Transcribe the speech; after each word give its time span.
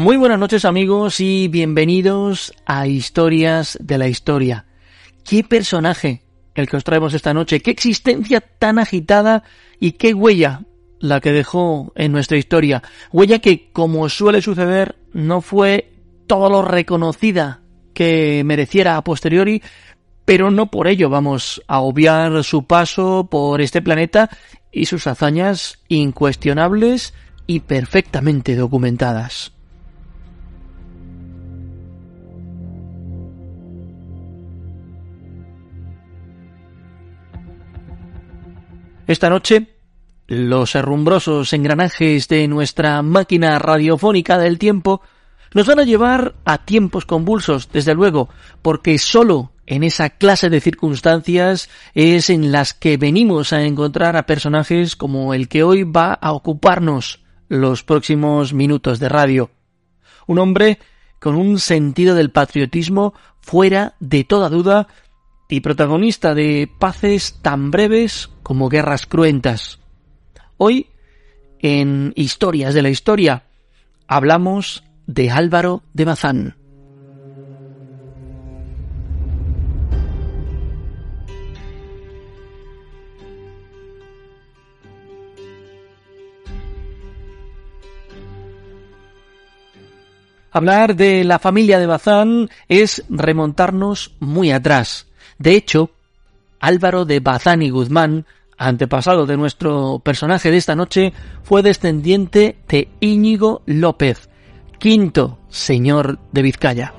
Muy 0.00 0.16
buenas 0.16 0.38
noches 0.38 0.64
amigos 0.64 1.20
y 1.20 1.48
bienvenidos 1.48 2.54
a 2.64 2.86
Historias 2.86 3.76
de 3.82 3.98
la 3.98 4.08
Historia. 4.08 4.64
¿Qué 5.28 5.44
personaje 5.44 6.22
el 6.54 6.70
que 6.70 6.78
os 6.78 6.84
traemos 6.84 7.12
esta 7.12 7.34
noche? 7.34 7.60
¿Qué 7.60 7.70
existencia 7.70 8.40
tan 8.40 8.78
agitada 8.78 9.42
y 9.78 9.92
qué 9.92 10.14
huella 10.14 10.62
la 11.00 11.20
que 11.20 11.32
dejó 11.32 11.92
en 11.96 12.12
nuestra 12.12 12.38
historia? 12.38 12.82
Huella 13.12 13.40
que, 13.40 13.70
como 13.72 14.08
suele 14.08 14.40
suceder, 14.40 14.96
no 15.12 15.42
fue 15.42 15.92
todo 16.26 16.48
lo 16.48 16.62
reconocida 16.62 17.60
que 17.92 18.40
mereciera 18.42 18.96
a 18.96 19.04
posteriori, 19.04 19.62
pero 20.24 20.50
no 20.50 20.70
por 20.70 20.88
ello 20.88 21.10
vamos 21.10 21.62
a 21.68 21.80
obviar 21.80 22.42
su 22.42 22.64
paso 22.66 23.28
por 23.30 23.60
este 23.60 23.82
planeta 23.82 24.30
y 24.72 24.86
sus 24.86 25.06
hazañas 25.06 25.78
incuestionables 25.88 27.12
y 27.46 27.60
perfectamente 27.60 28.56
documentadas. 28.56 29.59
Esta 39.10 39.28
noche, 39.28 39.66
los 40.28 40.76
herrumbrosos 40.76 41.52
engranajes 41.52 42.28
de 42.28 42.46
nuestra 42.46 43.02
máquina 43.02 43.58
radiofónica 43.58 44.38
del 44.38 44.56
tiempo 44.56 45.02
nos 45.52 45.66
van 45.66 45.80
a 45.80 45.82
llevar 45.82 46.36
a 46.44 46.64
tiempos 46.64 47.06
convulsos, 47.06 47.72
desde 47.72 47.96
luego, 47.96 48.28
porque 48.62 48.98
solo 48.98 49.50
en 49.66 49.82
esa 49.82 50.10
clase 50.10 50.48
de 50.48 50.60
circunstancias 50.60 51.68
es 51.92 52.30
en 52.30 52.52
las 52.52 52.72
que 52.72 52.98
venimos 52.98 53.52
a 53.52 53.64
encontrar 53.64 54.16
a 54.16 54.26
personajes 54.26 54.94
como 54.94 55.34
el 55.34 55.48
que 55.48 55.64
hoy 55.64 55.82
va 55.82 56.12
a 56.12 56.30
ocuparnos 56.30 57.18
los 57.48 57.82
próximos 57.82 58.52
minutos 58.52 59.00
de 59.00 59.08
radio. 59.08 59.50
Un 60.28 60.38
hombre 60.38 60.78
con 61.18 61.34
un 61.34 61.58
sentido 61.58 62.14
del 62.14 62.30
patriotismo 62.30 63.14
fuera 63.40 63.96
de 63.98 64.22
toda 64.22 64.48
duda 64.48 64.86
y 65.48 65.62
protagonista 65.62 66.32
de 66.32 66.70
paces 66.78 67.40
tan 67.42 67.72
breves 67.72 68.30
como 68.50 68.68
guerras 68.68 69.06
cruentas. 69.06 69.78
Hoy, 70.56 70.88
en 71.60 72.12
Historias 72.16 72.74
de 72.74 72.82
la 72.82 72.88
Historia, 72.88 73.44
hablamos 74.08 74.82
de 75.06 75.30
Álvaro 75.30 75.84
de 75.92 76.04
Bazán. 76.04 76.56
Hablar 90.50 90.96
de 90.96 91.22
la 91.22 91.38
familia 91.38 91.78
de 91.78 91.86
Bazán 91.86 92.50
es 92.66 93.04
remontarnos 93.08 94.16
muy 94.18 94.50
atrás, 94.50 95.06
de 95.38 95.54
hecho, 95.54 95.92
Álvaro 96.58 97.04
de 97.04 97.20
Bazán 97.20 97.62
y 97.62 97.70
Guzmán, 97.70 98.26
antepasado 98.60 99.24
de 99.24 99.38
nuestro 99.38 100.00
personaje 100.04 100.50
de 100.50 100.58
esta 100.58 100.76
noche, 100.76 101.12
fue 101.42 101.62
descendiente 101.62 102.58
de 102.68 102.88
Íñigo 103.00 103.62
López, 103.64 104.28
quinto 104.78 105.38
señor 105.48 106.18
de 106.30 106.42
Vizcaya. 106.42 106.94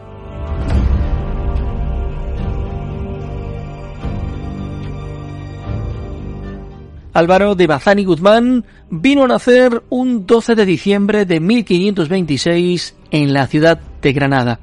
Álvaro 7.13 7.55
de 7.55 7.67
Bazán 7.67 7.99
y 7.99 8.05
Guzmán 8.05 8.65
vino 8.89 9.25
a 9.25 9.27
nacer 9.27 9.83
un 9.89 10.25
12 10.25 10.55
de 10.55 10.65
diciembre 10.65 11.25
de 11.25 11.39
1526 11.39 12.95
en 13.11 13.33
la 13.33 13.45
ciudad 13.47 13.79
de 14.01 14.13
Granada. 14.13 14.59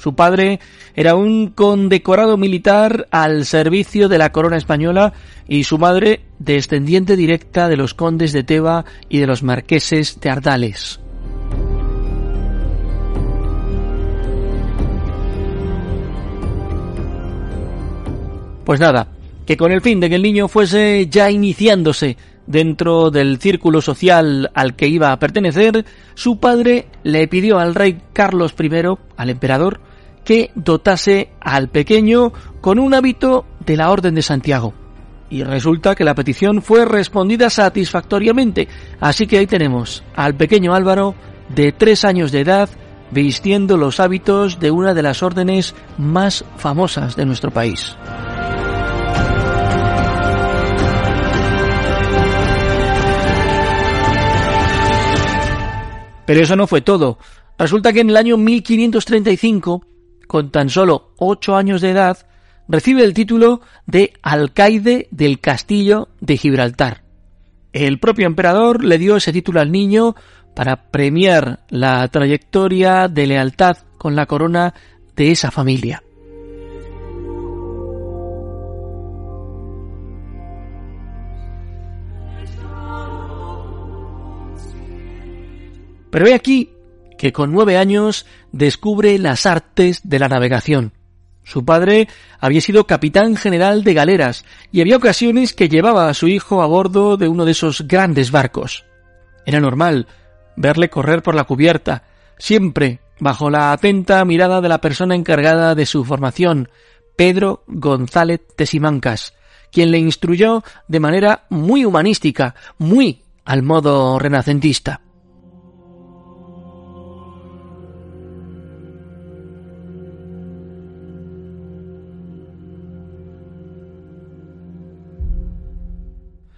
Su 0.00 0.14
padre 0.14 0.60
era 0.94 1.14
un 1.14 1.48
condecorado 1.48 2.38
militar 2.38 3.06
al 3.10 3.44
servicio 3.44 4.08
de 4.08 4.16
la 4.16 4.32
corona 4.32 4.56
española 4.56 5.12
y 5.46 5.64
su 5.64 5.76
madre 5.76 6.22
descendiente 6.38 7.16
directa 7.16 7.68
de 7.68 7.76
los 7.76 7.92
condes 7.92 8.32
de 8.32 8.42
Teba 8.42 8.86
y 9.10 9.18
de 9.18 9.26
los 9.26 9.42
marqueses 9.42 10.18
de 10.18 10.30
Ardales. 10.30 11.00
Pues 18.64 18.80
nada, 18.80 19.08
que 19.44 19.58
con 19.58 19.70
el 19.70 19.82
fin 19.82 20.00
de 20.00 20.08
que 20.08 20.14
el 20.14 20.22
niño 20.22 20.48
fuese 20.48 21.08
ya 21.10 21.30
iniciándose 21.30 22.16
dentro 22.46 23.10
del 23.10 23.38
círculo 23.38 23.80
social 23.80 24.50
al 24.54 24.74
que 24.74 24.88
iba 24.88 25.12
a 25.12 25.18
pertenecer, 25.18 25.84
su 26.14 26.38
padre 26.38 26.86
le 27.04 27.28
pidió 27.28 27.58
al 27.58 27.74
rey 27.74 28.00
Carlos 28.12 28.54
I, 28.58 28.70
al 29.16 29.30
emperador, 29.30 29.80
que 30.24 30.50
dotase 30.54 31.30
al 31.40 31.68
pequeño 31.68 32.32
con 32.60 32.78
un 32.78 32.94
hábito 32.94 33.46
de 33.64 33.76
la 33.76 33.90
Orden 33.90 34.14
de 34.14 34.22
Santiago. 34.22 34.74
Y 35.30 35.44
resulta 35.44 35.94
que 35.94 36.04
la 36.04 36.14
petición 36.14 36.60
fue 36.60 36.84
respondida 36.84 37.50
satisfactoriamente, 37.50 38.68
así 38.98 39.26
que 39.26 39.38
ahí 39.38 39.46
tenemos 39.46 40.02
al 40.16 40.34
pequeño 40.34 40.74
Álvaro 40.74 41.14
de 41.48 41.72
tres 41.72 42.04
años 42.04 42.32
de 42.32 42.40
edad 42.40 42.68
vistiendo 43.10 43.76
los 43.76 44.00
hábitos 44.00 44.60
de 44.60 44.70
una 44.70 44.94
de 44.94 45.02
las 45.02 45.22
órdenes 45.22 45.74
más 45.98 46.44
famosas 46.56 47.16
de 47.16 47.26
nuestro 47.26 47.50
país. 47.50 47.96
Pero 56.26 56.42
eso 56.42 56.54
no 56.54 56.68
fue 56.68 56.80
todo. 56.80 57.18
Resulta 57.58 57.92
que 57.92 58.00
en 58.00 58.10
el 58.10 58.16
año 58.16 58.36
1535 58.36 59.84
con 60.30 60.52
tan 60.52 60.70
solo 60.70 61.10
ocho 61.18 61.56
años 61.56 61.80
de 61.80 61.90
edad, 61.90 62.16
recibe 62.68 63.02
el 63.02 63.14
título 63.14 63.62
de 63.86 64.12
alcaide 64.22 65.08
del 65.10 65.40
castillo 65.40 66.06
de 66.20 66.36
Gibraltar. 66.36 67.02
El 67.72 67.98
propio 67.98 68.28
emperador 68.28 68.84
le 68.84 68.96
dio 68.98 69.16
ese 69.16 69.32
título 69.32 69.60
al 69.60 69.72
niño 69.72 70.14
para 70.54 70.88
premiar 70.92 71.64
la 71.68 72.06
trayectoria 72.06 73.08
de 73.08 73.26
lealtad 73.26 73.78
con 73.98 74.14
la 74.14 74.26
corona 74.26 74.72
de 75.16 75.32
esa 75.32 75.50
familia. 75.50 76.00
Pero 86.12 86.26
he 86.28 86.34
aquí 86.34 86.70
que 87.20 87.34
con 87.34 87.52
nueve 87.52 87.76
años 87.76 88.24
descubre 88.50 89.18
las 89.18 89.44
artes 89.44 90.00
de 90.04 90.18
la 90.18 90.28
navegación. 90.28 90.94
Su 91.44 91.66
padre 91.66 92.08
había 92.38 92.62
sido 92.62 92.86
capitán 92.86 93.36
general 93.36 93.84
de 93.84 93.92
galeras 93.92 94.46
y 94.72 94.80
había 94.80 94.96
ocasiones 94.96 95.52
que 95.52 95.68
llevaba 95.68 96.08
a 96.08 96.14
su 96.14 96.28
hijo 96.28 96.62
a 96.62 96.66
bordo 96.66 97.18
de 97.18 97.28
uno 97.28 97.44
de 97.44 97.50
esos 97.50 97.86
grandes 97.86 98.30
barcos. 98.30 98.86
Era 99.44 99.60
normal 99.60 100.06
verle 100.56 100.88
correr 100.88 101.22
por 101.22 101.34
la 101.34 101.44
cubierta, 101.44 102.04
siempre 102.38 103.00
bajo 103.18 103.50
la 103.50 103.72
atenta 103.72 104.24
mirada 104.24 104.62
de 104.62 104.70
la 104.70 104.80
persona 104.80 105.14
encargada 105.14 105.74
de 105.74 105.84
su 105.84 106.06
formación, 106.06 106.70
Pedro 107.16 107.64
González 107.66 108.40
de 108.56 108.64
Simancas, 108.64 109.34
quien 109.70 109.90
le 109.90 109.98
instruyó 109.98 110.64
de 110.88 111.00
manera 111.00 111.44
muy 111.50 111.84
humanística, 111.84 112.54
muy 112.78 113.20
al 113.44 113.62
modo 113.62 114.18
renacentista. 114.18 115.02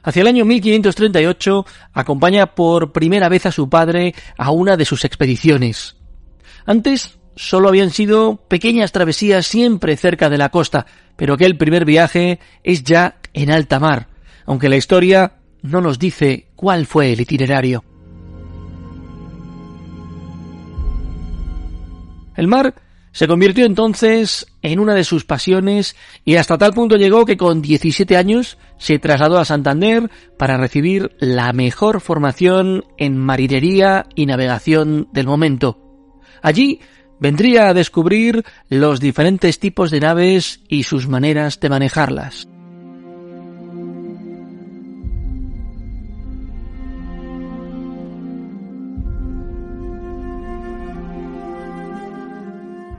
Hacia 0.03 0.23
el 0.23 0.27
año 0.27 0.45
1538 0.45 1.65
acompaña 1.93 2.55
por 2.55 2.93
primera 2.93 3.29
vez 3.29 3.47
a 3.47 3.53
su 3.53 3.69
padre 3.69 4.15
a 4.37 4.51
una 4.51 4.77
de 4.77 4.85
sus 4.85 5.05
expediciones. 5.05 5.97
Antes 6.67 7.19
solo 7.37 7.69
habían 7.69 7.91
sido 7.91 8.37
pequeñas 8.49 8.93
travesías 8.93 9.47
siempre 9.47 9.97
cerca 9.97 10.29
de 10.29 10.39
la 10.39 10.51
costa, 10.51 10.87
pero 11.17 11.35
aquel 11.35 11.57
primer 11.57 11.85
viaje 11.85 12.41
es 12.65 12.83
ya 12.83 13.17
en 13.33 13.51
alta 13.51 13.79
mar, 13.79 14.09
aunque 14.45 14.69
la 14.69 14.77
historia 14.77 15.35
no 15.63 15.81
nos 15.81 15.99
dice 15.99 16.49
cuál 16.57 16.87
fue 16.87 17.13
el 17.13 17.21
itinerario. 17.21 17.85
El 22.37 22.49
mar 22.49 22.75
se 23.13 23.29
convirtió 23.29 23.67
entonces 23.67 24.47
en 24.63 24.81
una 24.81 24.95
de 24.95 25.05
sus 25.05 25.25
pasiones 25.25 25.97
y 26.25 26.37
hasta 26.37 26.59
tal 26.59 26.73
punto 26.73 26.97
llegó 26.97 27.27
que 27.27 27.37
con 27.37 27.61
17 27.61 28.17
años 28.17 28.59
se 28.79 28.99
trasladó 28.99 29.39
a 29.39 29.45
Santander 29.45 30.11
para 30.39 30.57
recibir 30.57 31.15
la 31.21 31.53
mejor 31.53 32.01
formación 32.01 32.85
en 32.97 33.19
marinería 33.19 34.07
y 34.15 34.27
navegación 34.27 35.09
del 35.13 35.27
momento. 35.27 35.79
Allí 36.43 36.81
vendría 37.21 37.69
a 37.69 37.75
descubrir 37.75 38.45
los 38.69 38.99
diferentes 38.99 39.59
tipos 39.61 39.91
de 39.91 40.01
naves 40.01 40.61
y 40.69 40.83
sus 40.83 41.07
maneras 41.07 41.61
de 41.61 41.69
manejarlas. 41.69 42.49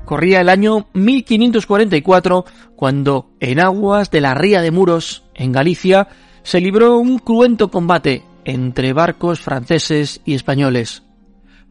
Corría 0.05 0.41
el 0.41 0.50
año 0.50 0.88
1544 0.94 2.45
cuando 2.75 3.31
en 3.39 3.59
aguas 3.59 4.11
de 4.11 4.21
la 4.21 4.33
Ría 4.33 4.61
de 4.61 4.71
Muros, 4.71 5.23
en 5.33 5.51
Galicia, 5.51 6.07
se 6.44 6.59
libró 6.59 6.97
un 6.97 7.19
cruento 7.19 7.71
combate 7.71 8.23
entre 8.45 8.94
barcos 8.94 9.39
franceses 9.39 10.21
y 10.25 10.33
españoles. 10.33 11.03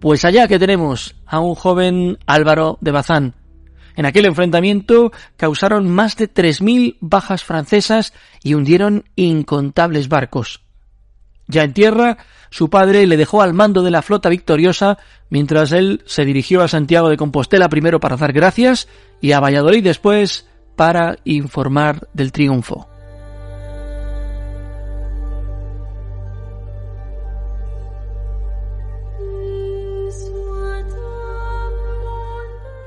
Pues 0.00 0.24
allá 0.24 0.48
que 0.48 0.58
tenemos 0.58 1.16
a 1.26 1.40
un 1.40 1.54
joven 1.54 2.18
Álvaro 2.26 2.78
de 2.80 2.90
Bazán. 2.90 3.34
En 3.94 4.06
aquel 4.06 4.24
enfrentamiento 4.24 5.12
causaron 5.36 5.88
más 5.90 6.16
de 6.16 6.32
3.000 6.32 6.96
bajas 7.00 7.44
francesas 7.44 8.14
y 8.42 8.54
hundieron 8.54 9.04
incontables 9.16 10.08
barcos. 10.08 10.62
Ya 11.46 11.64
en 11.64 11.74
tierra, 11.74 12.18
su 12.52 12.68
padre 12.68 13.06
le 13.06 13.16
dejó 13.16 13.40
al 13.40 13.54
mando 13.54 13.82
de 13.82 13.90
la 13.90 14.02
flota 14.02 14.28
victoriosa 14.28 14.98
mientras 15.30 15.72
él 15.72 16.02
se 16.04 16.26
dirigió 16.26 16.60
a 16.60 16.68
Santiago 16.68 17.08
de 17.08 17.16
Compostela 17.16 17.70
primero 17.70 17.98
para 17.98 18.18
dar 18.18 18.34
gracias 18.34 18.88
y 19.22 19.32
a 19.32 19.40
Valladolid 19.40 19.82
después 19.82 20.46
para 20.76 21.16
informar 21.24 22.08
del 22.12 22.30
triunfo. 22.30 22.86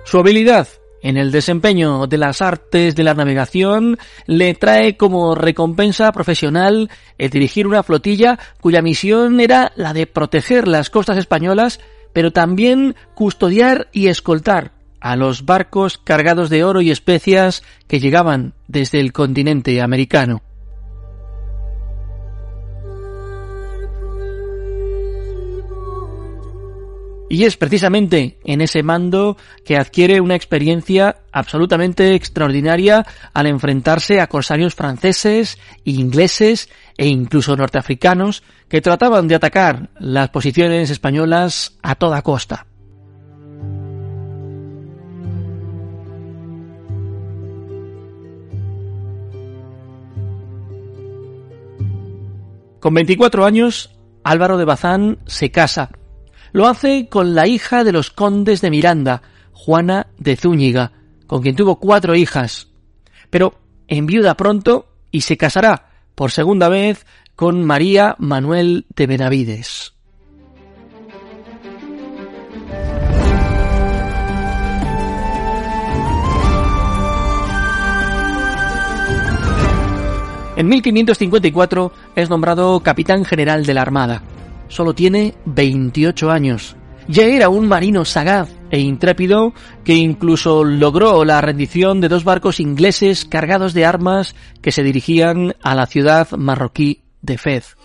Su 0.03 0.19
habilidad 0.19 0.68
en 1.06 1.18
el 1.18 1.31
desempeño 1.31 2.07
de 2.07 2.18
las 2.18 2.42
artes 2.42 2.96
de 2.96 3.04
la 3.04 3.13
navegación 3.13 4.00
le 4.25 4.56
trae 4.56 4.98
como 4.98 5.36
recompensa 5.36 6.12
profesional 6.12 6.90
el 7.19 7.30
dirigir 7.30 7.68
una 7.68 7.84
flotilla 7.84 8.40
cuya 8.60 8.81
misión 8.81 9.40
era 9.40 9.72
la 9.75 9.94
de 9.94 10.07
proteger 10.07 10.68
las 10.68 10.90
costas 10.90 11.19
españolas, 11.19 11.80
pero 12.12 12.31
también 12.31 12.96
custodiar 13.13 13.88
y 13.92 14.07
escoltar 14.07 14.72
a 15.00 15.16
los 15.16 15.46
barcos 15.46 16.00
cargados 16.00 16.50
de 16.50 16.63
oro 16.63 16.81
y 16.81 16.90
especias 16.90 17.62
que 17.88 18.00
llegaban 18.00 18.54
desde 18.68 19.00
el 19.00 19.13
continente 19.13 19.80
americano. 19.84 20.42
Y 27.35 27.43
es 27.43 27.57
precisamente 27.57 28.39
en 28.45 28.61
ese 28.61 28.81
mando 28.81 29.35
que 29.65 29.75
adquiere 29.75 30.21
una 30.21 30.35
experiencia 30.35 31.17
absolutamente 31.33 32.15
extraordinaria 32.15 33.05
al 33.33 33.47
enfrentarse 33.47 34.21
a 34.21 34.27
corsarios 34.27 34.73
franceses, 34.73 35.57
ingleses 35.83 36.69
e 36.95 37.07
incluso 37.07 37.57
norteafricanos 37.57 38.41
que 38.69 38.79
trataban 38.79 39.27
de 39.27 39.35
atacar 39.35 39.89
las 39.99 40.29
posiciones 40.29 40.89
españolas 40.89 41.77
a 41.83 41.95
toda 41.95 42.21
costa. 42.21 42.67
Con 52.79 52.93
24 52.93 53.43
años, 53.43 53.93
Álvaro 54.23 54.57
de 54.57 54.63
Bazán 54.63 55.19
se 55.25 55.51
casa 55.51 55.89
lo 56.56 56.69
hace 56.69 57.10
con 57.10 57.36
la 57.36 57.48
hija 57.48 57.84
de 57.84 57.92
los 57.92 58.12
condes 58.12 58.62
de 58.62 58.69
Miranda, 58.69 59.22
Juana 59.52 60.07
de 60.18 60.38
Zúñiga, 60.38 60.94
con 61.28 61.42
quien 61.42 61.54
tuvo 61.54 61.81
cuatro 61.81 62.16
hijas. 62.16 62.69
Pero 63.30 63.60
enviuda 63.90 64.38
pronto 64.38 64.88
y 65.12 65.19
se 65.19 65.36
casará 65.36 65.90
por 66.16 66.31
segunda 66.31 66.69
vez 66.69 67.06
con 67.36 67.66
María 67.66 68.16
Manuel 68.19 68.86
de 68.96 69.06
Benavides. 69.06 69.96
En 80.56 80.69
1554 80.69 81.92
es 82.16 82.30
nombrado 82.30 82.80
capitán 82.80 83.25
general 83.25 83.66
de 83.66 83.74
la 83.74 83.81
Armada 83.81 84.24
solo 84.67 84.94
tiene 84.94 85.35
28 85.45 86.31
años. 86.31 86.75
Ya 87.07 87.23
era 87.23 87.50
un 87.50 87.67
marino 87.67 88.03
sagaz 88.03 88.50
e 88.71 88.79
intrépido 88.79 89.53
que 89.83 89.94
incluso 89.94 90.63
logró 90.63 91.23
la 91.23 91.39
rendición 91.39 92.01
de 92.01 92.09
dos 92.09 92.23
barcos 92.23 92.59
ingleses 92.59 93.25
cargados 93.25 93.73
de 93.73 93.85
armas 93.85 94.35
que 94.62 94.71
se 94.71 94.83
dirigían 94.83 95.56
a 95.62 95.75
la 95.75 95.85
ciudad 95.85 96.31
marroquí 96.31 97.03
de 97.21 97.38
Fez. 97.38 97.75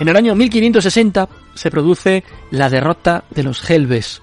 En 0.00 0.08
el 0.08 0.16
año 0.16 0.34
1560 0.34 1.28
se 1.54 1.70
produce 1.70 2.24
la 2.50 2.70
derrota 2.70 3.24
de 3.30 3.42
los 3.42 3.68
Helves, 3.70 4.22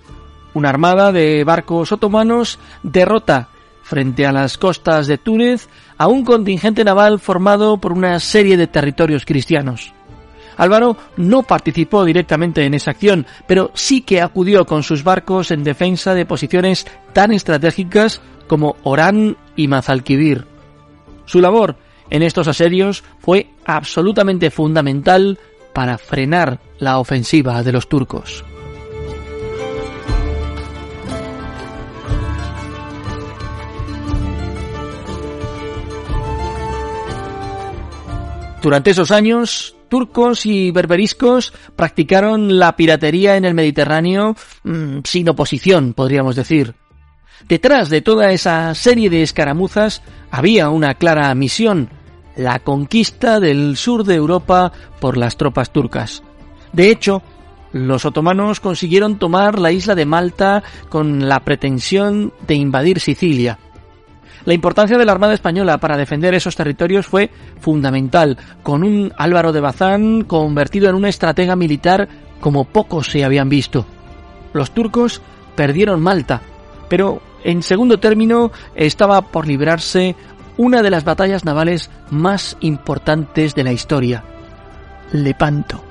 una 0.57 0.69
armada 0.69 1.11
de 1.11 1.43
barcos 1.43 1.91
otomanos 1.91 2.59
derrota 2.83 3.49
frente 3.83 4.25
a 4.25 4.31
las 4.31 4.57
costas 4.57 5.07
de 5.07 5.17
Túnez 5.17 5.69
a 5.97 6.07
un 6.07 6.25
contingente 6.25 6.83
naval 6.83 7.19
formado 7.19 7.77
por 7.77 7.93
una 7.93 8.19
serie 8.19 8.57
de 8.57 8.67
territorios 8.67 9.25
cristianos. 9.25 9.93
Álvaro 10.57 10.97
no 11.15 11.43
participó 11.43 12.03
directamente 12.03 12.65
en 12.65 12.73
esa 12.73 12.91
acción, 12.91 13.27
pero 13.47 13.69
sí 13.75 14.01
que 14.01 14.21
acudió 14.21 14.65
con 14.65 14.81
sus 14.81 15.03
barcos 15.03 15.51
en 15.51 15.63
defensa 15.63 16.15
de 16.15 16.25
posiciones 16.25 16.87
tan 17.13 17.31
estratégicas 17.31 18.19
como 18.47 18.75
Orán 18.83 19.37
y 19.55 19.67
Mazalquivir. 19.67 20.45
Su 21.25 21.39
labor 21.39 21.75
en 22.09 22.23
estos 22.23 22.47
asedios 22.47 23.03
fue 23.19 23.51
absolutamente 23.65 24.49
fundamental 24.49 25.37
para 25.73 25.99
frenar 25.99 26.59
la 26.79 26.97
ofensiva 26.97 27.61
de 27.61 27.71
los 27.71 27.87
turcos. 27.87 28.43
Durante 38.67 38.89
esos 38.91 39.11
años, 39.11 39.77
turcos 39.87 40.45
y 40.45 40.71
berberiscos 40.71 41.53
practicaron 41.77 42.59
la 42.59 42.75
piratería 42.75 43.37
en 43.37 43.45
el 43.45 43.53
Mediterráneo 43.53 44.35
mm, 44.65 44.97
sin 45.05 45.29
oposición, 45.29 45.93
podríamos 45.93 46.35
decir. 46.35 46.75
Detrás 47.47 47.89
de 47.89 48.01
toda 48.01 48.33
esa 48.33 48.75
serie 48.75 49.09
de 49.09 49.23
escaramuzas 49.23 50.03
había 50.31 50.67
una 50.67 50.95
clara 50.95 51.33
misión, 51.33 51.87
la 52.35 52.59
conquista 52.59 53.39
del 53.39 53.77
sur 53.77 54.03
de 54.03 54.15
Europa 54.15 54.73
por 54.99 55.15
las 55.15 55.37
tropas 55.37 55.71
turcas. 55.71 56.21
De 56.73 56.91
hecho, 56.91 57.21
los 57.71 58.03
otomanos 58.03 58.59
consiguieron 58.59 59.17
tomar 59.17 59.59
la 59.59 59.71
isla 59.71 59.95
de 59.95 60.05
Malta 60.05 60.61
con 60.89 61.29
la 61.29 61.39
pretensión 61.39 62.33
de 62.45 62.55
invadir 62.55 62.99
Sicilia. 62.99 63.59
La 64.47 64.53
importancia 64.53 64.97
de 64.97 65.03
la 65.03 65.11
Armada 65.11 65.33
Española 65.33 65.77
para 65.77 65.97
defender 65.97 66.33
esos 66.33 66.55
territorios 66.55 67.05
fue 67.05 67.29
fundamental, 67.59 68.37
con 68.63 68.81
un 68.81 69.11
Álvaro 69.17 69.51
de 69.51 69.59
Bazán 69.59 70.23
convertido 70.23 70.87
en 70.87 70.95
una 70.95 71.09
estratega 71.09 71.57
militar 71.57 72.07
como 72.39 72.63
pocos 72.63 73.07
se 73.07 73.25
habían 73.25 73.49
visto. 73.49 73.85
Los 74.53 74.71
turcos 74.71 75.21
perdieron 75.57 76.01
Malta, 76.01 76.41
pero 76.87 77.21
en 77.43 77.61
segundo 77.61 77.99
término 77.99 78.53
estaba 78.73 79.21
por 79.21 79.45
librarse 79.45 80.15
una 80.55 80.81
de 80.81 80.91
las 80.91 81.03
batallas 81.03 81.43
navales 81.43 81.91
más 82.09 82.55
importantes 82.61 83.53
de 83.53 83.65
la 83.65 83.73
historia, 83.73 84.23
Lepanto. 85.11 85.86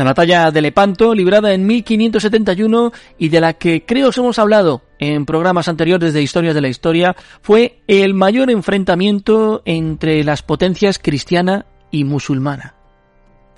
La 0.00 0.04
batalla 0.04 0.50
de 0.50 0.62
Lepanto, 0.62 1.14
librada 1.14 1.52
en 1.52 1.66
1571 1.66 2.90
y 3.18 3.28
de 3.28 3.38
la 3.38 3.52
que 3.52 3.84
creo 3.84 4.08
os 4.08 4.16
hemos 4.16 4.38
hablado 4.38 4.80
en 4.98 5.26
programas 5.26 5.68
anteriores 5.68 6.14
de 6.14 6.22
Historias 6.22 6.54
de 6.54 6.62
la 6.62 6.68
Historia, 6.68 7.14
fue 7.42 7.82
el 7.86 8.14
mayor 8.14 8.50
enfrentamiento 8.50 9.60
entre 9.66 10.24
las 10.24 10.42
potencias 10.42 10.98
cristiana 10.98 11.66
y 11.90 12.04
musulmana. 12.04 12.76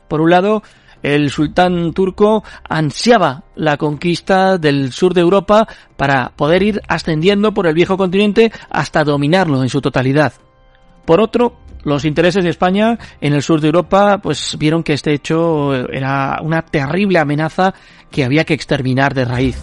Por 0.09 0.21
un 0.21 0.31
lado, 0.31 0.65
el 1.05 1.31
sultán 1.31 1.93
turco 1.93 2.43
ansiaba 2.69 3.45
la 3.55 3.77
conquista 3.77 4.59
del 4.59 4.91
sur 4.91 5.15
de 5.15 5.21
Europa 5.21 5.69
para 5.97 6.33
poder 6.35 6.65
ir 6.65 6.81
ascendiendo 6.89 7.55
por 7.55 7.69
el 7.69 7.75
viejo 7.75 7.97
continente 7.97 8.51
hasta 8.69 9.05
dominarlo 9.05 9.63
en 9.63 9.69
su 9.69 9.81
totalidad. 9.81 10.33
Por 11.05 11.21
otro, 11.21 11.57
los 11.85 12.05
intereses 12.05 12.45
de 12.45 12.51
España 12.51 12.99
en 13.21 13.33
el 13.33 13.43
sur 13.43 13.61
de 13.61 13.69
Europa 13.69 14.19
pues 14.23 14.57
vieron 14.59 14.83
que 14.83 14.93
este 14.93 15.13
hecho 15.13 15.75
era 15.75 16.39
una 16.43 16.63
terrible 16.63 17.19
amenaza 17.19 17.75
que 18.11 18.25
había 18.25 18.45
que 18.45 18.55
exterminar 18.55 19.15
de 19.15 19.25
raíz. 19.25 19.59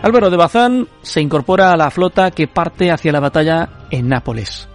Álvaro 0.00 0.30
de 0.30 0.36
Bazán 0.36 0.88
se 1.02 1.20
incorpora 1.20 1.72
a 1.72 1.76
la 1.76 1.90
flota 1.90 2.30
que 2.30 2.46
parte 2.46 2.90
hacia 2.90 3.12
la 3.12 3.20
batalla 3.20 3.68
en 3.90 4.08
Nápoles. 4.08 4.67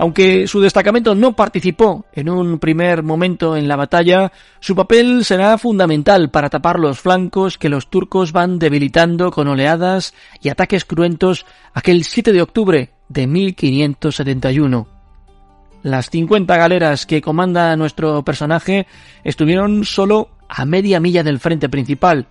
Aunque 0.00 0.46
su 0.46 0.62
destacamento 0.62 1.14
no 1.14 1.36
participó 1.36 2.06
en 2.14 2.30
un 2.30 2.58
primer 2.58 3.02
momento 3.02 3.54
en 3.54 3.68
la 3.68 3.76
batalla, 3.76 4.32
su 4.58 4.74
papel 4.74 5.26
será 5.26 5.58
fundamental 5.58 6.30
para 6.30 6.48
tapar 6.48 6.80
los 6.80 7.00
flancos 7.00 7.58
que 7.58 7.68
los 7.68 7.90
turcos 7.90 8.32
van 8.32 8.58
debilitando 8.58 9.30
con 9.30 9.46
oleadas 9.46 10.14
y 10.40 10.48
ataques 10.48 10.86
cruentos 10.86 11.44
aquel 11.74 12.04
7 12.04 12.32
de 12.32 12.40
octubre 12.40 12.90
de 13.10 13.26
1571. 13.26 14.88
Las 15.82 16.08
50 16.08 16.56
galeras 16.56 17.04
que 17.04 17.20
comanda 17.20 17.76
nuestro 17.76 18.24
personaje 18.24 18.86
estuvieron 19.22 19.84
solo 19.84 20.30
a 20.48 20.64
media 20.64 20.98
milla 20.98 21.22
del 21.22 21.40
frente 21.40 21.68
principal, 21.68 22.26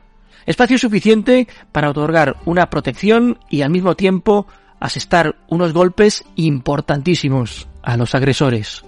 espacio 0.48 0.80
suficiente 0.80 1.48
para 1.72 1.92
otorgar 1.92 2.38
una 2.46 2.72
protección 2.72 3.38
y 3.48 3.62
al 3.62 3.70
mismo 3.70 3.96
tiempo 3.96 4.48
asestar 4.80 5.36
unos 5.48 5.74
golpes 5.74 6.24
importantísimos 6.36 7.68
a 7.82 7.98
los 7.98 8.16
agresores. 8.16 8.84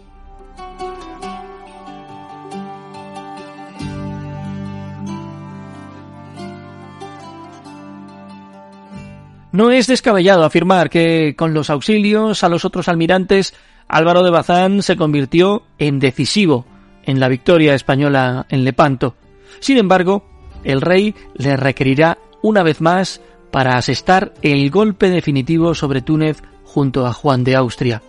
No 9.51 9.69
es 9.69 9.87
descabellado 9.87 10.45
afirmar 10.45 10.89
que 10.89 11.35
con 11.37 11.53
los 11.53 11.69
auxilios 11.69 12.43
a 12.43 12.49
los 12.49 12.63
otros 12.63 12.87
almirantes 12.87 13.53
Álvaro 13.89 14.23
de 14.23 14.31
Bazán 14.31 14.81
se 14.81 14.95
convirtió 14.95 15.63
en 15.77 15.99
decisivo 15.99 16.65
en 17.03 17.19
la 17.19 17.27
victoria 17.27 17.73
española 17.73 18.45
en 18.47 18.63
Lepanto. 18.63 19.15
Sin 19.59 19.77
embargo, 19.77 20.25
el 20.63 20.79
rey 20.79 21.13
le 21.33 21.57
requerirá 21.57 22.17
una 22.41 22.63
vez 22.63 22.79
más 22.79 23.19
para 23.51 23.77
asestar 23.77 24.33
el 24.41 24.69
golpe 24.71 25.09
definitivo 25.09 25.75
sobre 25.75 26.01
Túnez 26.01 26.41
junto 26.63 27.05
a 27.05 27.13
Juan 27.13 27.43
de 27.43 27.55
Austria. 27.55 28.01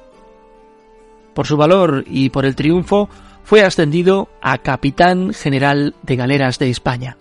Por 1.35 1.47
su 1.47 1.57
valor 1.57 2.05
y 2.09 2.31
por 2.31 2.45
el 2.45 2.55
triunfo 2.55 3.09
fue 3.43 3.63
ascendido 3.63 4.29
a 4.41 4.59
capitán 4.59 5.35
general 5.35 5.95
de 6.03 6.17
galeras 6.17 6.59
de 6.59 6.71
España. 6.71 7.17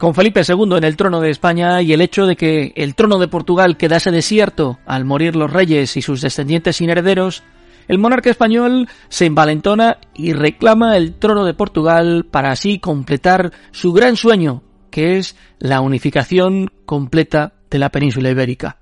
Con 0.00 0.14
Felipe 0.14 0.40
II 0.48 0.78
en 0.78 0.84
el 0.84 0.96
trono 0.96 1.20
de 1.20 1.28
España 1.28 1.82
y 1.82 1.92
el 1.92 2.00
hecho 2.00 2.24
de 2.24 2.34
que 2.34 2.72
el 2.74 2.94
trono 2.94 3.18
de 3.18 3.28
Portugal 3.28 3.76
quedase 3.76 4.10
desierto 4.10 4.78
al 4.86 5.04
morir 5.04 5.36
los 5.36 5.52
reyes 5.52 5.94
y 5.94 6.00
sus 6.00 6.22
descendientes 6.22 6.76
sin 6.76 6.88
herederos, 6.88 7.42
el 7.86 7.98
monarca 7.98 8.30
español 8.30 8.88
se 9.10 9.26
envalentona 9.26 9.98
y 10.14 10.32
reclama 10.32 10.96
el 10.96 11.16
trono 11.16 11.44
de 11.44 11.52
Portugal 11.52 12.24
para 12.30 12.50
así 12.50 12.78
completar 12.78 13.52
su 13.72 13.92
gran 13.92 14.16
sueño, 14.16 14.62
que 14.90 15.18
es 15.18 15.36
la 15.58 15.82
unificación 15.82 16.70
completa 16.86 17.52
de 17.68 17.78
la 17.78 17.90
península 17.90 18.30
ibérica. 18.30 18.78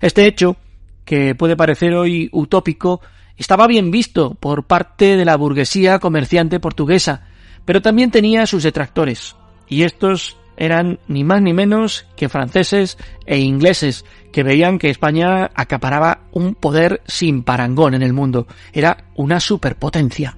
Este 0.00 0.26
hecho, 0.26 0.58
que 1.04 1.34
puede 1.34 1.56
parecer 1.56 1.92
hoy 1.94 2.28
utópico, 2.30 3.00
estaba 3.36 3.66
bien 3.66 3.90
visto 3.90 4.34
por 4.34 4.68
parte 4.68 5.16
de 5.16 5.24
la 5.24 5.36
burguesía 5.36 5.98
comerciante 5.98 6.60
portuguesa, 6.60 7.26
pero 7.64 7.82
también 7.82 8.12
tenía 8.12 8.46
sus 8.46 8.62
detractores 8.62 9.34
y 9.68 9.82
estos 9.82 10.36
eran 10.56 10.98
ni 11.06 11.22
más 11.24 11.42
ni 11.42 11.52
menos 11.52 12.06
que 12.16 12.28
franceses 12.28 12.96
e 13.26 13.38
ingleses 13.38 14.04
que 14.32 14.42
veían 14.42 14.78
que 14.78 14.90
España 14.90 15.50
acaparaba 15.54 16.20
un 16.32 16.54
poder 16.54 17.02
sin 17.06 17.42
parangón 17.42 17.94
en 17.94 18.02
el 18.02 18.12
mundo. 18.12 18.46
Era 18.72 19.04
una 19.14 19.40
superpotencia. 19.40 20.36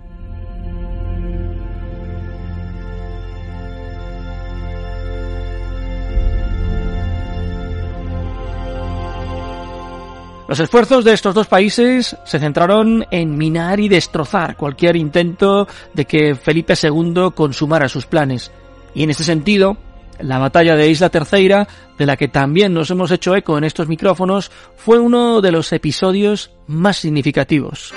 Los 10.49 10.61
esfuerzos 10.61 11.05
de 11.05 11.13
estos 11.13 11.35
dos 11.35 11.47
países 11.47 12.17
se 12.25 12.39
centraron 12.39 13.05
en 13.11 13.37
minar 13.37 13.81
y 13.81 13.89
destrozar 13.91 14.57
cualquier 14.57 14.97
intento 14.97 15.69
de 15.93 16.07
que 16.07 16.35
Felipe 16.35 16.73
II 16.83 17.33
consumara 17.35 17.87
sus 17.87 18.07
planes. 18.07 18.51
Y 18.99 19.05
en 19.05 19.11
este 19.11 19.23
sentido, 19.23 19.77
la 20.19 20.39
batalla 20.39 20.75
de 20.75 20.91
Isla 20.91 21.09
Terceira, 21.09 21.69
de 21.97 22.05
la 22.05 22.17
que 22.17 22.27
también 22.27 22.75
nos 22.75 22.91
hemos 22.91 23.13
hecho 23.13 23.37
eco 23.37 23.57
en 23.57 23.63
estos 23.63 23.87
micrófonos, 23.87 24.51
fue 24.75 24.99
uno 24.99 25.41
de 25.41 25.53
los 25.53 25.73
episodios 25.73 26.51
más 26.67 26.97
significativos. 26.97 27.95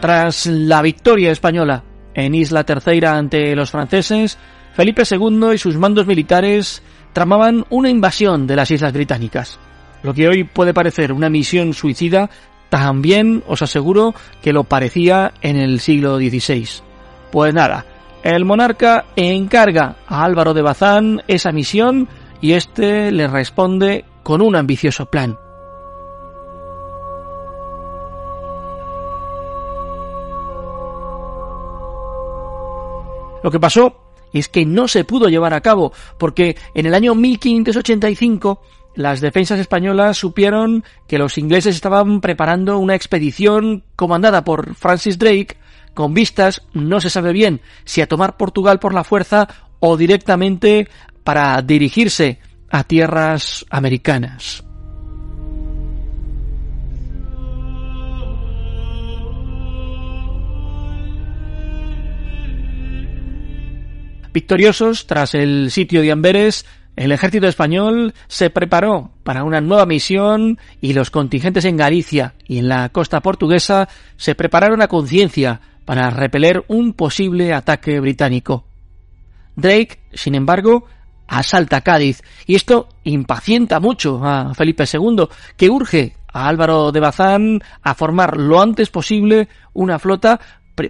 Tras 0.00 0.46
la 0.46 0.82
victoria 0.82 1.30
española 1.30 1.84
en 2.14 2.34
Isla 2.34 2.64
Terceira 2.64 3.16
ante 3.16 3.54
los 3.54 3.70
franceses, 3.70 4.38
Felipe 4.74 5.04
II 5.08 5.52
y 5.54 5.58
sus 5.58 5.76
mandos 5.76 6.08
militares 6.08 6.82
tramaban 7.12 7.64
una 7.70 7.90
invasión 7.90 8.48
de 8.48 8.56
las 8.56 8.72
islas 8.72 8.92
británicas. 8.92 9.60
Lo 10.02 10.12
que 10.12 10.26
hoy 10.26 10.42
puede 10.42 10.74
parecer 10.74 11.12
una 11.12 11.30
misión 11.30 11.74
suicida 11.74 12.28
también 12.72 13.44
os 13.46 13.60
aseguro 13.60 14.14
que 14.40 14.54
lo 14.54 14.64
parecía 14.64 15.34
en 15.42 15.58
el 15.58 15.78
siglo 15.78 16.16
XVI. 16.16 16.66
Pues 17.30 17.52
nada, 17.52 17.84
el 18.22 18.46
monarca 18.46 19.04
encarga 19.14 19.96
a 20.06 20.24
Álvaro 20.24 20.54
de 20.54 20.62
Bazán 20.62 21.22
esa 21.28 21.52
misión 21.52 22.08
y 22.40 22.52
éste 22.52 23.12
le 23.12 23.28
responde 23.28 24.06
con 24.22 24.40
un 24.40 24.56
ambicioso 24.56 25.04
plan. 25.04 25.38
Lo 33.42 33.50
que 33.50 33.60
pasó 33.60 33.96
es 34.32 34.48
que 34.48 34.64
no 34.64 34.88
se 34.88 35.04
pudo 35.04 35.28
llevar 35.28 35.52
a 35.52 35.60
cabo 35.60 35.92
porque 36.16 36.56
en 36.72 36.86
el 36.86 36.94
año 36.94 37.14
1585 37.14 38.62
las 38.94 39.20
defensas 39.20 39.58
españolas 39.58 40.18
supieron 40.18 40.84
que 41.08 41.18
los 41.18 41.38
ingleses 41.38 41.74
estaban 41.74 42.20
preparando 42.20 42.78
una 42.78 42.94
expedición 42.94 43.84
comandada 43.96 44.44
por 44.44 44.74
Francis 44.74 45.18
Drake 45.18 45.56
con 45.94 46.14
vistas, 46.14 46.62
no 46.72 47.00
se 47.00 47.10
sabe 47.10 47.32
bien 47.32 47.60
si 47.84 48.00
a 48.00 48.08
tomar 48.08 48.36
Portugal 48.36 48.78
por 48.78 48.94
la 48.94 49.04
fuerza 49.04 49.48
o 49.80 49.96
directamente 49.96 50.88
para 51.24 51.60
dirigirse 51.62 52.38
a 52.70 52.84
tierras 52.84 53.66
americanas. 53.70 54.64
Victoriosos 64.32 65.06
tras 65.06 65.34
el 65.34 65.70
sitio 65.70 66.00
de 66.00 66.10
Amberes, 66.10 66.64
el 67.02 67.10
ejército 67.10 67.48
español 67.48 68.14
se 68.28 68.48
preparó 68.50 69.10
para 69.24 69.42
una 69.42 69.60
nueva 69.60 69.86
misión 69.86 70.60
y 70.80 70.92
los 70.92 71.10
contingentes 71.10 71.64
en 71.64 71.76
Galicia 71.76 72.34
y 72.46 72.58
en 72.58 72.68
la 72.68 72.90
costa 72.90 73.20
portuguesa 73.20 73.88
se 74.16 74.36
prepararon 74.36 74.80
a 74.82 74.86
conciencia 74.86 75.60
para 75.84 76.10
repeler 76.10 76.64
un 76.68 76.92
posible 76.92 77.52
ataque 77.54 77.98
británico. 77.98 78.66
Drake, 79.56 79.98
sin 80.12 80.36
embargo, 80.36 80.86
asalta 81.26 81.80
Cádiz 81.80 82.22
y 82.46 82.54
esto 82.54 82.88
impacienta 83.02 83.80
mucho 83.80 84.24
a 84.24 84.54
Felipe 84.54 84.84
II, 84.84 85.26
que 85.56 85.70
urge 85.70 86.14
a 86.32 86.46
Álvaro 86.46 86.92
de 86.92 87.00
Bazán 87.00 87.60
a 87.82 87.96
formar 87.96 88.36
lo 88.36 88.62
antes 88.62 88.90
posible 88.90 89.48
una 89.72 89.98
flota 89.98 90.38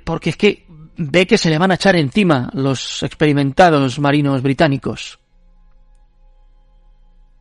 porque 0.04 0.28
es 0.28 0.37
que 0.37 0.66
ve 0.99 1.26
que 1.26 1.38
se 1.38 1.49
le 1.49 1.57
van 1.57 1.71
a 1.71 1.76
echar 1.76 1.97
encima 1.97 2.50
los 2.52 3.02
experimentados 3.02 3.99
marinos 3.99 4.42
británicos. 4.42 5.22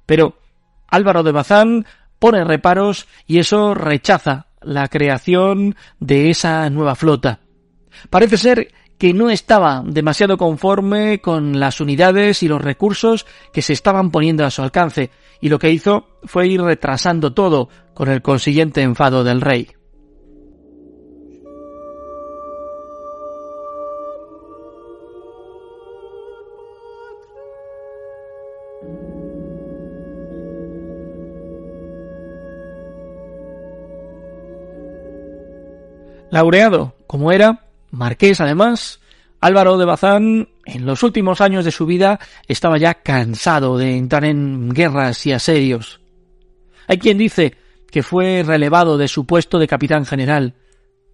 Pero 0.06 0.38
Álvaro 0.88 1.24
de 1.24 1.32
Bazán 1.32 1.86
pone 2.20 2.44
reparos 2.44 3.08
y 3.26 3.40
eso 3.40 3.74
rechaza 3.74 4.48
la 4.62 4.88
creación 4.88 5.76
de 6.00 6.30
esa 6.30 6.70
nueva 6.70 6.96
flota. 6.96 7.40
Parece 8.10 8.38
ser 8.38 8.72
que 8.98 9.14
no 9.14 9.32
estaba 9.32 9.82
demasiado 9.84 10.38
conforme 10.38 11.20
con 11.22 11.60
las 11.60 11.82
unidades 11.82 12.44
y 12.44 12.48
los 12.48 12.62
recursos 12.62 13.26
que 13.52 13.64
se 13.64 13.74
estaban 13.74 14.12
poniendo 14.12 14.46
a 14.46 14.52
su 14.52 14.62
alcance, 14.62 15.10
y 15.40 15.50
lo 15.50 15.58
que 15.58 15.72
hizo 15.72 16.20
fue 16.24 16.48
ir 16.48 16.62
retrasando 16.62 17.34
todo 17.34 17.68
con 17.96 18.10
el 18.10 18.22
consiguiente 18.22 18.84
enfado 18.84 19.24
del 19.24 19.42
rey. 19.42 19.70
Laureado 36.32 36.96
como 37.06 37.32
era, 37.32 37.68
marqués 37.92 38.40
además, 38.42 39.02
Álvaro 39.42 39.78
de 39.78 39.86
Bazán 39.86 40.50
en 40.66 40.86
los 40.86 41.04
últimos 41.04 41.42
años 41.42 41.66
de 41.66 41.72
su 41.72 41.86
vida 41.86 42.20
estaba 42.48 42.78
ya 42.78 42.96
cansado 42.96 43.78
de 43.78 43.98
entrar 43.98 44.24
en 44.24 44.70
guerras 44.70 45.26
y 45.26 45.34
asedios. 45.34 46.00
Hay 46.88 47.00
quien 47.00 47.18
dice 47.18 47.56
que 47.90 48.02
fue 48.02 48.44
relevado 48.46 48.98
de 48.98 49.10
su 49.10 49.26
puesto 49.26 49.60
de 49.60 49.68
capitán 49.68 50.06
general. 50.06 50.56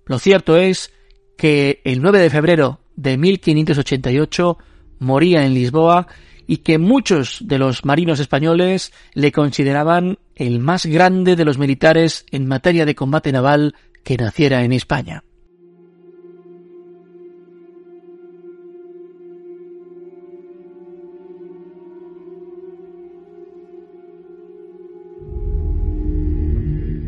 Lo 0.06 0.20
cierto 0.20 0.56
es 0.56 0.94
que 1.36 1.82
el 1.84 2.02
9 2.02 2.20
de 2.20 2.30
febrero 2.30 2.80
de 2.96 3.18
1588 3.18 4.58
moría 5.00 5.46
en 5.46 5.54
Lisboa 5.54 6.08
y 6.46 6.58
que 6.58 6.78
muchos 6.78 7.40
de 7.42 7.58
los 7.58 7.86
marinos 7.86 8.20
españoles 8.20 8.94
le 9.14 9.32
consideraban 9.32 10.18
el 10.36 10.60
más 10.60 10.86
grande 10.86 11.36
de 11.36 11.46
los 11.46 11.58
militares 11.58 12.26
en 12.32 12.48
materia 12.48 12.86
de 12.86 12.96
combate 12.96 13.32
naval 13.32 13.76
que 14.08 14.16
naciera 14.16 14.64
en 14.64 14.72
España. 14.72 15.22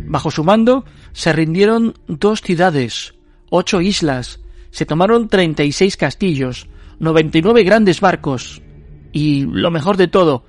Bajo 0.10 0.30
su 0.30 0.44
mando 0.44 0.84
se 1.14 1.32
rindieron 1.32 1.94
dos 2.10 2.42
ciudades, 2.42 3.14
ocho 3.50 3.80
islas, 3.80 4.42
se 4.70 4.86
tomaron 4.86 5.30
treinta 5.30 5.64
y 5.64 5.72
seis 5.72 5.96
castillos, 5.96 6.68
noventa 7.00 7.38
y 7.38 7.42
nueve 7.42 7.64
grandes 7.64 8.02
barcos, 8.02 8.62
y 9.14 9.46
lo 9.46 9.72
mejor 9.72 9.96
de 9.96 10.10
todo, 10.10 10.44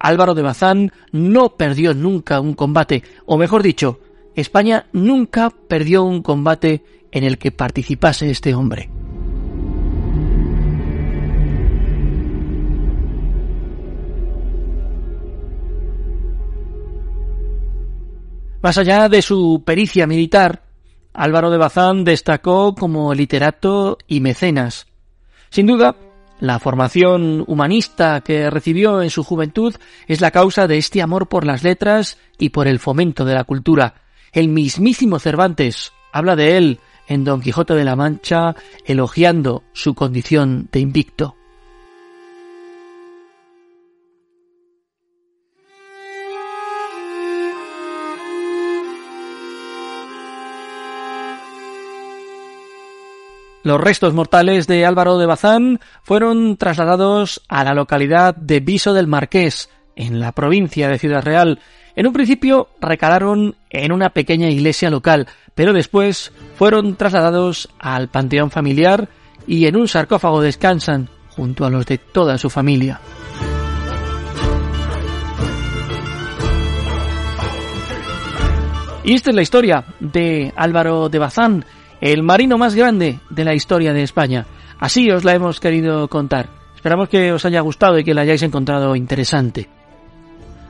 Álvaro 0.00 0.34
de 0.34 0.42
Bazán 0.42 0.92
no 1.12 1.56
perdió 1.56 1.94
nunca 1.94 2.40
un 2.40 2.54
combate, 2.54 3.04
o 3.26 3.38
mejor 3.38 3.62
dicho, 3.62 4.00
España 4.34 4.86
nunca 4.92 5.50
perdió 5.50 6.02
un 6.02 6.22
combate 6.22 6.82
en 7.12 7.24
el 7.24 7.38
que 7.38 7.52
participase 7.52 8.30
este 8.30 8.54
hombre. 8.54 8.90
Más 18.60 18.78
allá 18.78 19.10
de 19.10 19.20
su 19.20 19.62
pericia 19.64 20.06
militar, 20.06 20.62
Álvaro 21.12 21.50
de 21.50 21.58
Bazán 21.58 22.02
destacó 22.02 22.74
como 22.74 23.12
literato 23.12 23.98
y 24.08 24.20
mecenas. 24.20 24.86
Sin 25.50 25.66
duda, 25.66 25.96
la 26.40 26.58
formación 26.58 27.44
humanista 27.46 28.22
que 28.22 28.50
recibió 28.50 29.02
en 29.02 29.10
su 29.10 29.22
juventud 29.22 29.74
es 30.08 30.20
la 30.20 30.30
causa 30.30 30.66
de 30.66 30.78
este 30.78 31.02
amor 31.02 31.28
por 31.28 31.44
las 31.44 31.62
letras 31.62 32.18
y 32.38 32.48
por 32.48 32.66
el 32.66 32.80
fomento 32.80 33.24
de 33.24 33.34
la 33.34 33.44
cultura, 33.44 33.94
el 34.34 34.48
mismísimo 34.48 35.20
Cervantes 35.20 35.92
habla 36.12 36.36
de 36.36 36.56
él 36.56 36.80
en 37.06 37.24
Don 37.24 37.40
Quijote 37.40 37.74
de 37.74 37.84
la 37.84 37.96
Mancha, 37.96 38.56
elogiando 38.84 39.62
su 39.72 39.94
condición 39.94 40.68
de 40.72 40.80
invicto. 40.80 41.36
Los 53.62 53.80
restos 53.80 54.12
mortales 54.12 54.66
de 54.66 54.84
Álvaro 54.84 55.16
de 55.16 55.24
Bazán 55.24 55.80
fueron 56.02 56.58
trasladados 56.58 57.40
a 57.48 57.64
la 57.64 57.72
localidad 57.72 58.34
de 58.36 58.60
Viso 58.60 58.92
del 58.92 59.06
Marqués, 59.06 59.70
en 59.96 60.20
la 60.20 60.32
provincia 60.32 60.88
de 60.88 60.98
Ciudad 60.98 61.22
Real, 61.22 61.60
en 61.96 62.06
un 62.06 62.12
principio 62.12 62.68
recalaron 62.80 63.54
en 63.70 63.92
una 63.92 64.10
pequeña 64.10 64.48
iglesia 64.48 64.90
local, 64.90 65.26
pero 65.54 65.72
después 65.72 66.32
fueron 66.56 66.96
trasladados 66.96 67.68
al 67.78 68.08
panteón 68.08 68.50
familiar 68.50 69.08
y 69.46 69.66
en 69.66 69.76
un 69.76 69.88
sarcófago 69.88 70.40
descansan 70.40 71.08
junto 71.28 71.64
a 71.64 71.70
los 71.70 71.86
de 71.86 71.98
toda 71.98 72.38
su 72.38 72.50
familia. 72.50 73.00
Y 79.04 79.12
esta 79.12 79.30
es 79.30 79.36
la 79.36 79.42
historia 79.42 79.84
de 80.00 80.52
Álvaro 80.56 81.10
de 81.10 81.18
Bazán, 81.18 81.64
el 82.00 82.22
marino 82.22 82.56
más 82.56 82.74
grande 82.74 83.20
de 83.28 83.44
la 83.44 83.54
historia 83.54 83.92
de 83.92 84.02
España. 84.02 84.46
Así 84.80 85.10
os 85.10 85.24
la 85.24 85.34
hemos 85.34 85.60
querido 85.60 86.08
contar. 86.08 86.48
Esperamos 86.74 87.10
que 87.10 87.32
os 87.32 87.44
haya 87.44 87.60
gustado 87.60 87.98
y 87.98 88.04
que 88.04 88.14
la 88.14 88.22
hayáis 88.22 88.42
encontrado 88.42 88.96
interesante. 88.96 89.68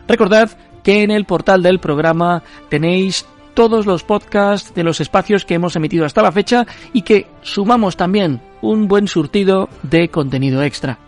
Recordad 0.08 0.50
que 0.84 1.02
en 1.02 1.10
el 1.10 1.24
portal 1.24 1.62
del 1.62 1.80
programa 1.80 2.44
tenéis 2.68 3.26
todos 3.54 3.86
los 3.86 4.04
podcasts 4.04 4.74
de 4.74 4.84
los 4.84 5.00
espacios 5.00 5.44
que 5.44 5.54
hemos 5.54 5.74
emitido 5.74 6.04
hasta 6.04 6.22
la 6.22 6.32
fecha 6.32 6.66
y 6.92 7.02
que 7.02 7.26
sumamos 7.42 7.96
también 7.96 8.40
un 8.60 8.86
buen 8.86 9.08
surtido 9.08 9.68
de 9.82 10.08
contenido 10.08 10.62
extra. 10.62 10.98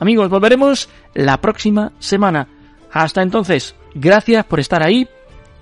Amigos, 0.00 0.28
volveremos 0.28 0.88
la 1.14 1.40
próxima 1.40 1.92
semana. 1.98 2.48
Hasta 2.90 3.22
entonces, 3.22 3.76
gracias 3.94 4.44
por 4.44 4.58
estar 4.58 4.82
ahí, 4.82 5.06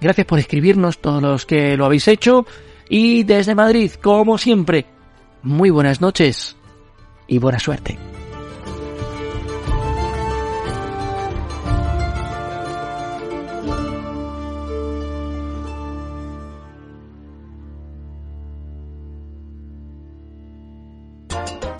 gracias 0.00 0.26
por 0.26 0.38
escribirnos 0.38 0.98
todos 0.98 1.22
los 1.22 1.46
que 1.46 1.76
lo 1.76 1.84
habéis 1.84 2.08
hecho 2.08 2.46
y 2.88 3.24
desde 3.24 3.54
Madrid, 3.54 3.92
como 4.02 4.38
siempre, 4.38 4.86
muy 5.42 5.70
buenas 5.70 6.00
noches 6.00 6.56
y 7.26 7.38
buena 7.38 7.58
suerte. 7.58 8.19